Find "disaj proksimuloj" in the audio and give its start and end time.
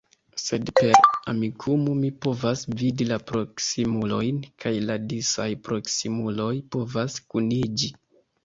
5.13-6.53